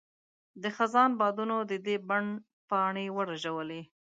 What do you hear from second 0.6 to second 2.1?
د خزان بادونو د دې